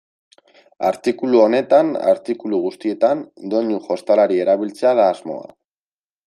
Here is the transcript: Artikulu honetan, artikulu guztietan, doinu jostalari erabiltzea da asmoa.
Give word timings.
Artikulu 0.87 1.41
honetan, 1.41 1.91
artikulu 2.13 2.61
guztietan, 2.63 3.21
doinu 3.53 3.79
jostalari 3.91 4.41
erabiltzea 4.47 4.95
da 5.03 5.07
asmoa. 5.13 5.47